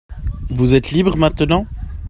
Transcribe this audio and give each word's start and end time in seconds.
Vous 0.49 0.73
êtes 0.73 0.89
libre 0.89 1.15
maintenant? 1.15 1.67